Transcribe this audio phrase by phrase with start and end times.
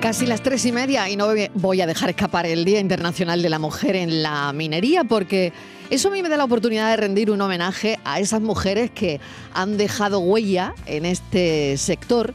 [0.00, 3.48] Casi las tres y media y no voy a dejar escapar el Día Internacional de
[3.48, 5.52] la Mujer en la Minería porque
[5.90, 9.20] eso a mí me da la oportunidad de rendir un homenaje a esas mujeres que
[9.52, 12.34] han dejado huella en este sector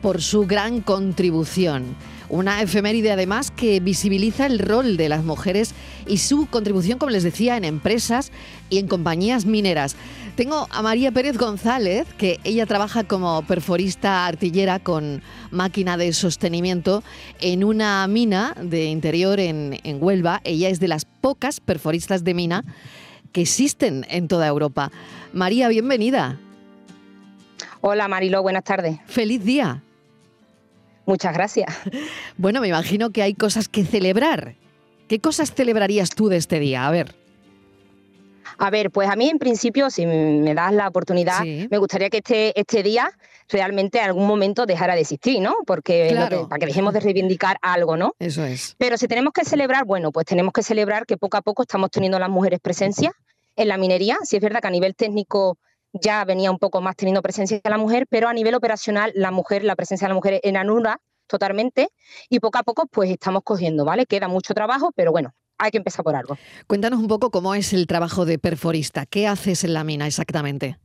[0.00, 1.94] por su gran contribución.
[2.28, 5.74] Una efeméride además que visibiliza el rol de las mujeres
[6.06, 8.32] y su contribución, como les decía, en empresas
[8.70, 9.96] y en compañías mineras.
[10.36, 17.02] Tengo a María Pérez González, que ella trabaja como perforista artillera con máquina de sostenimiento
[17.40, 20.40] en una mina de interior en, en Huelva.
[20.44, 22.64] Ella es de las pocas perforistas de mina
[23.32, 24.90] que existen en toda Europa.
[25.34, 26.38] María, bienvenida.
[27.82, 29.00] Hola Marilo, buenas tardes.
[29.06, 29.82] Feliz día.
[31.04, 31.68] Muchas gracias.
[32.38, 34.54] Bueno, me imagino que hay cosas que celebrar.
[35.08, 36.86] ¿Qué cosas celebrarías tú de este día?
[36.86, 37.21] A ver.
[38.58, 42.18] A ver, pues a mí en principio, si me das la oportunidad, me gustaría que
[42.18, 43.10] este, este día
[43.48, 45.56] realmente en algún momento dejara de existir, ¿no?
[45.66, 46.14] Porque
[46.48, 48.14] para que dejemos de reivindicar algo, ¿no?
[48.18, 48.74] Eso es.
[48.78, 51.90] Pero si tenemos que celebrar, bueno, pues tenemos que celebrar que poco a poco estamos
[51.90, 53.12] teniendo las mujeres presencia
[53.56, 54.18] en la minería.
[54.24, 55.58] Si es verdad que a nivel técnico
[55.92, 59.64] ya venía un poco más teniendo presencia la mujer, pero a nivel operacional la mujer,
[59.64, 61.88] la presencia de la mujer en anula totalmente
[62.28, 64.06] y poco a poco pues estamos cogiendo, ¿vale?
[64.06, 66.36] Queda mucho trabajo, pero bueno, hay que empezar por algo.
[66.66, 70.76] Cuéntanos un poco cómo es el trabajo de perforista, ¿qué haces en la mina exactamente?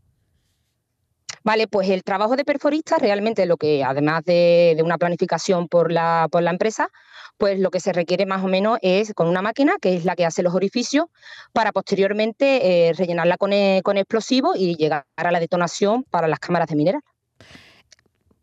[1.43, 6.27] Vale, pues el trabajo de perforista realmente lo que, además de, una planificación por la,
[6.29, 6.89] por la empresa,
[7.37, 10.15] pues lo que se requiere más o menos es con una máquina, que es la
[10.15, 11.05] que hace los orificios,
[11.53, 16.39] para posteriormente eh, rellenarla con, e, con explosivos y llegar a la detonación para las
[16.39, 17.01] cámaras de mineral.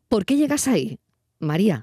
[0.08, 0.98] ¿Por qué llegas ahí,
[1.38, 1.80] María?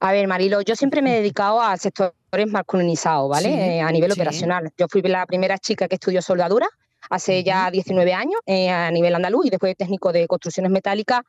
[0.00, 2.14] A ver, Marilo, yo siempre me he dedicado a sectores
[2.48, 3.76] masculinizados, ¿vale?
[3.76, 4.70] Eh, a nivel operacional.
[4.76, 6.68] Yo fui la primera chica que estudió soldadura
[7.10, 11.20] hace ya 19 años eh, a nivel andaluz y después de técnico de construcciones metálicas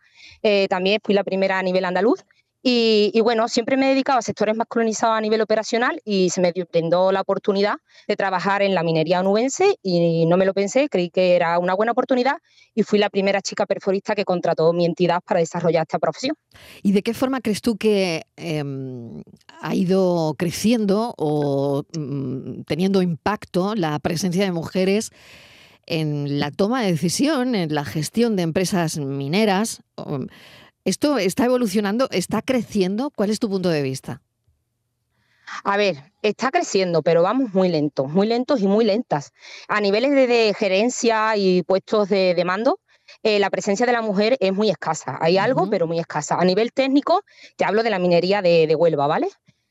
[0.67, 2.25] también fui la primera a nivel andaluz
[2.61, 6.41] y, bueno, siempre me he dedicado a sectores más colonizados a nivel operacional y se
[6.41, 7.75] me brindó la oportunidad
[8.07, 11.73] de trabajar en la minería onubense y no me lo pensé, creí que era una
[11.73, 12.35] buena oportunidad
[12.75, 16.35] y fui la primera chica perforista que contrató mi entidad para desarrollar esta profesión.
[16.83, 19.23] ¿Y de qué forma crees tú que em,
[19.61, 25.11] ha ido creciendo o mm, teniendo impacto la presencia de mujeres?
[25.91, 29.81] en la toma de decisión, en la gestión de empresas mineras.
[30.85, 32.07] ¿Esto está evolucionando?
[32.11, 33.11] ¿Está creciendo?
[33.11, 34.21] ¿Cuál es tu punto de vista?
[35.63, 39.33] A ver, está creciendo, pero vamos muy lentos, muy lentos y muy lentas.
[39.67, 42.79] A niveles de, gerencia y puestos de, mando,
[43.23, 45.17] eh, la presencia de la mujer es muy escasa.
[45.21, 46.35] Hay algo, pero muy escasa.
[46.35, 47.23] A nivel técnico,
[47.57, 49.29] te hablo de la minería de, Huelva, ¿vale?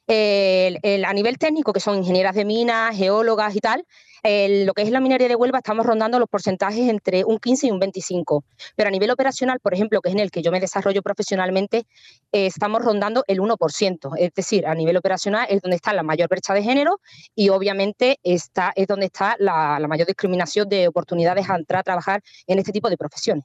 [0.08, 3.84] A nivel técnico, que son ingenieras de minas, geólogas y tal,
[4.24, 7.70] lo que es la minería de Huelva estamos rondando los porcentajes entre un 15 y
[7.70, 8.44] un 25,
[8.76, 11.86] pero a nivel operacional, por ejemplo, que es en el que yo me desarrollo profesionalmente,
[12.32, 16.28] eh, estamos rondando el 1%, es decir, a nivel operacional es donde está la mayor
[16.28, 17.00] brecha de género
[17.34, 22.22] y obviamente está, es donde está la, mayor discriminación de oportunidades a entrar a trabajar
[22.46, 23.44] en este tipo de profesiones.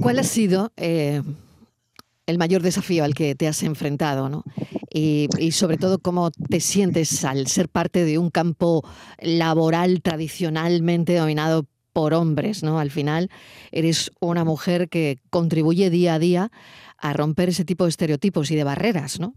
[0.00, 1.22] ¿Cuál ha sido eh,
[2.26, 4.28] el mayor desafío al que te has enfrentado?
[4.28, 4.44] ¿no?
[4.92, 8.84] Y, sobre todo cómo te sientes al ser parte de un campo
[9.20, 12.78] laboral tradicionalmente dominado por hombres, ¿no?
[12.78, 13.30] Al final
[13.72, 16.52] eres una mujer que contribuye día a día
[16.98, 19.34] a romper ese tipo de estereotipos y de barreras, ¿no?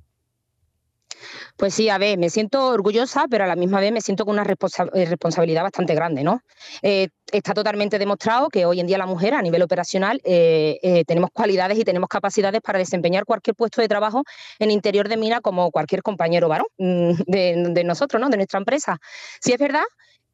[1.58, 4.40] Pues sí, a ver, me siento orgullosa, pero a la misma vez me siento con
[4.40, 6.42] una eh, responsabilidad bastante grande, ¿no?
[6.82, 11.30] Eh, está totalmente demostrado que hoy en día la mujer a nivel operacional eh, tenemos
[11.34, 14.24] cualidades y tenemos capacidades para desempeñar cualquier puesto de trabajo
[14.60, 18.30] en interior de mina como cualquier compañero varón mm, de, nosotros, ¿no?
[18.30, 18.98] De nuestra empresa.
[19.42, 19.84] Sí es verdad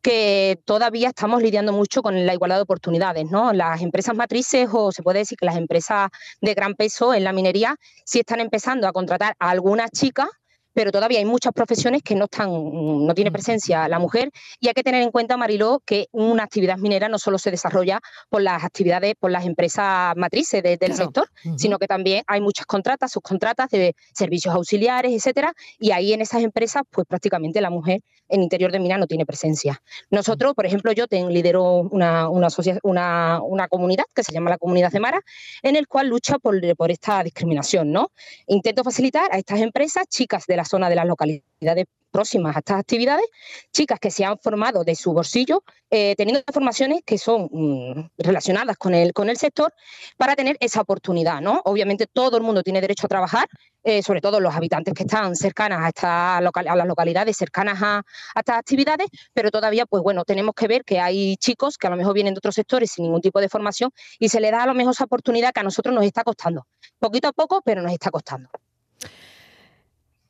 [0.01, 3.51] que todavía estamos lidiando mucho con la igualdad de oportunidades, ¿no?
[3.53, 6.09] Las empresas matrices o se puede decir que las empresas
[6.41, 7.75] de gran peso en la minería
[8.05, 10.29] sí están empezando a contratar a algunas chicas
[10.73, 14.73] pero todavía hay muchas profesiones que no están, no tiene presencia la mujer y hay
[14.73, 17.99] que tener en cuenta, Mariló, que una actividad minera no solo se desarrolla
[18.29, 23.11] por las actividades, por las empresas matrices del sector, sino que también hay muchas contratas,
[23.11, 28.43] subcontratas de servicios auxiliares, etcétera, y ahí en esas empresas, pues prácticamente la mujer en
[28.43, 29.81] interior de mina no tiene presencia.
[30.09, 32.47] Nosotros, por ejemplo, yo tengo, lidero una, una,
[32.83, 35.21] una, una, comunidad que se llama la Comunidad de Mara,
[35.63, 38.11] en el cual lucha por, por esta discriminación, ¿no?
[38.47, 42.79] Intento facilitar a estas empresas, chicas de la zona de las localidades próximas a estas
[42.79, 43.25] actividades,
[43.71, 48.77] chicas que se han formado de su bolsillo, eh, teniendo formaciones que son mm, relacionadas
[48.77, 49.73] con el, con el sector,
[50.17, 51.41] para tener esa oportunidad.
[51.41, 51.61] ¿no?
[51.65, 53.47] Obviamente todo el mundo tiene derecho a trabajar,
[53.83, 57.99] eh, sobre todo los habitantes que están cercanas a, esta a las localidades cercanas a,
[57.99, 61.89] a, estas actividades, pero todavía, pues bueno, tenemos que ver que hay chicos que a
[61.89, 64.63] lo mejor vienen de otros sectores sin ningún tipo de formación y se les da
[64.63, 66.67] a lo mejor esa oportunidad que a nosotros nos está costando.
[66.99, 68.49] Poquito a poco, pero nos está costando.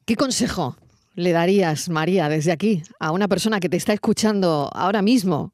[0.09, 0.75] ¿Qué consejo
[1.13, 5.53] le darías, María, desde aquí, a una persona que te está escuchando ahora mismo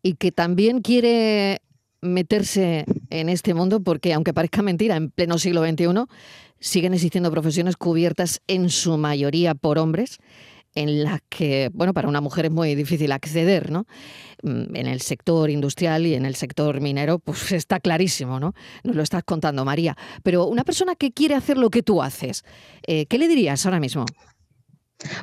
[0.00, 1.60] y que también quiere
[2.02, 3.80] meterse en este mundo?
[3.80, 6.04] Porque aunque parezca mentira, en pleno siglo XXI
[6.60, 10.18] siguen existiendo profesiones cubiertas en su mayoría por hombres
[10.76, 13.86] en las que, bueno, para una mujer es muy difícil acceder, ¿no?
[14.42, 18.54] Mm, en el sector industrial y en el sector minero, pues está clarísimo, ¿no?
[18.84, 19.96] Nos lo estás contando, María.
[20.22, 22.44] Pero una persona que quiere hacer lo que tú haces,
[22.86, 24.04] eh, ¿qué le dirías ahora mismo?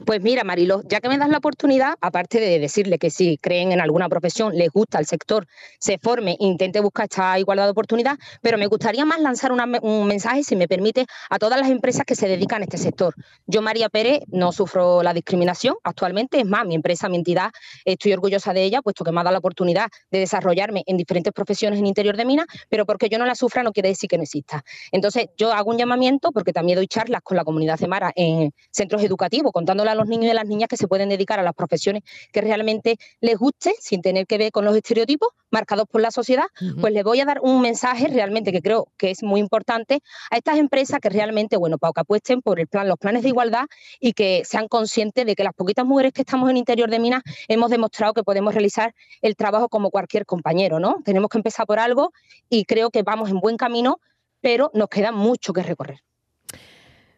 [0.05, 3.71] Pues mira, Marilo, ya que me das la oportunidad, aparte de decirle que si creen
[3.71, 5.47] en alguna profesión, les gusta el sector,
[5.79, 10.43] se forme, intente buscar esta igualdad de oportunidad, pero me gustaría más lanzar un mensaje,
[10.43, 13.15] si me permite, a todas las empresas que se dedican a este sector.
[13.47, 17.49] Yo, María Pérez, no sufro la discriminación actualmente, es más, mi empresa, mi entidad,
[17.83, 21.33] estoy orgullosa de ella, puesto que me ha dado la oportunidad de desarrollarme en diferentes
[21.33, 24.17] profesiones en interior de mina, pero porque yo no la sufra no quiere decir que
[24.17, 24.63] no exista.
[24.91, 28.53] Entonces, yo hago un llamamiento, porque también doy charlas con la comunidad de Mara en
[28.71, 31.53] centros educativos, contándole a los niños y las niñas que se pueden dedicar a las
[31.53, 36.11] profesiones que realmente les guste, sin tener que ver con los estereotipos marcados por la
[36.11, 36.45] sociedad,
[36.81, 40.01] pues les voy a dar un mensaje realmente que creo que es muy importante
[40.31, 43.29] a estas empresas que realmente, bueno, para que apuesten por el plan, los planes de
[43.29, 43.65] igualdad
[44.01, 47.21] y que sean conscientes de que las poquitas mujeres que estamos en interior de minas
[47.47, 50.97] hemos demostrado que podemos realizar el trabajo como cualquier compañero, ¿no?
[51.05, 52.11] Tenemos que empezar por algo
[52.49, 54.01] y creo que vamos en buen camino,
[54.41, 55.99] pero nos queda mucho que recorrer.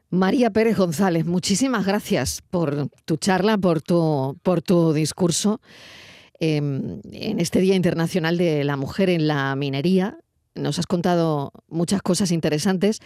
[0.09, 5.61] María Pérez González, muchísimas gracias por tu charla, por tu, por tu discurso
[6.39, 10.17] em, en este Día Internacional de la Mujer en la Minería.
[10.53, 12.99] Nos has contado muchas cosas interesantes.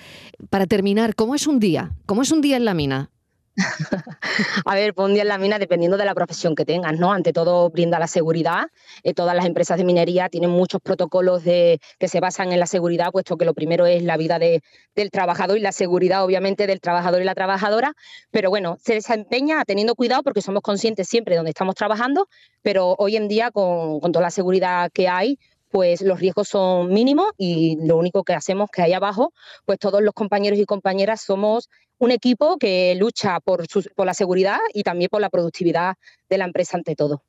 [0.50, 1.96] Para terminar, ¿cómo es un día?
[2.06, 3.10] ¿Cómo es un día en la mina?
[4.66, 7.12] a ver, un día en la mina dependiendo de la profesión que tengas, ¿no?
[7.12, 8.68] Ante todo brinda la seguridad.
[9.04, 12.66] Eh, todas las empresas de minería tienen muchos protocolos de, que se basan en la
[12.66, 16.80] seguridad, puesto que lo primero es la vida del trabajador y la seguridad, obviamente, del
[16.80, 17.94] trabajador y la trabajadora.
[18.31, 22.28] Pero bueno, se desempeña teniendo cuidado porque somos conscientes siempre de dónde estamos trabajando,
[22.62, 25.38] pero hoy en día con, con toda la seguridad que hay,
[25.69, 29.34] pues los riesgos son mínimos y lo único que hacemos que ahí abajo,
[29.66, 31.69] pues todos los compañeros y compañeras somos
[32.00, 33.66] un equipo que lucha por,
[33.96, 35.96] por la seguridad y también por la productividad
[36.30, 37.24] de la empresa ante todo.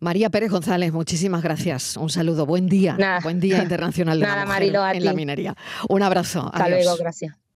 [0.00, 1.96] María Pérez González, muchísimas gracias.
[1.96, 2.96] Un saludo, buen día.
[3.22, 5.56] Buen día internacional de la mujer en la minería.
[5.88, 6.50] Un abrazo.
[6.52, 7.34] Hasta luego, gracias.